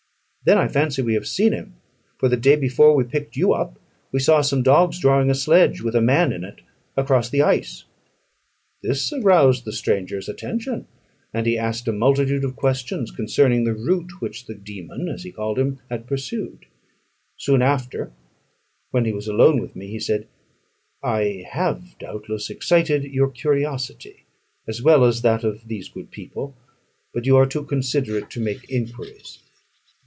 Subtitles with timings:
[0.43, 1.75] "Then I fancy we have seen him;
[2.17, 3.77] for the day before we picked you up,
[4.11, 6.61] we saw some dogs drawing a sledge, with a man in it,
[6.97, 7.83] across the ice."
[8.81, 10.87] This aroused the stranger's attention;
[11.31, 15.31] and he asked a multitude of questions concerning the route which the dæmon, as he
[15.31, 16.65] called him, had pursued.
[17.37, 18.11] Soon after,
[18.89, 20.27] when he was alone with me, he said,
[21.03, 24.25] "I have, doubtless, excited your curiosity,
[24.67, 26.57] as well as that of these good people;
[27.13, 29.37] but you are too considerate to make enquiries."